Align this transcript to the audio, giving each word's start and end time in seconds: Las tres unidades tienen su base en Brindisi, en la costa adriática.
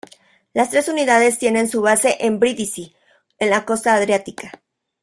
Las 0.55 0.71
tres 0.71 0.87
unidades 0.87 1.37
tienen 1.37 1.69
su 1.69 1.83
base 1.83 2.17
en 2.21 2.39
Brindisi, 2.39 2.95
en 3.37 3.51
la 3.51 3.65
costa 3.65 3.93
adriática. 3.93 4.51